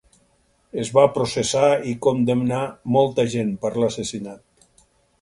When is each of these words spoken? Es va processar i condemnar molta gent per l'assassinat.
Es 0.83 0.89
va 0.97 1.03
processar 1.17 1.69
i 1.93 1.95
condemnar 2.07 2.65
molta 2.99 3.29
gent 3.37 3.55
per 3.67 3.75
l'assassinat. 3.81 4.79